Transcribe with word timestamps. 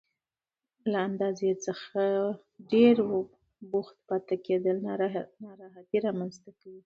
له 0.91 0.97
اندازې 1.09 1.47
ډېر 2.71 2.95
بوخت 3.71 3.97
پاتې 4.07 4.35
کېدل 4.45 4.75
ناراحتي 5.43 5.97
رامنځته 6.07 6.49
کوي. 6.59 6.79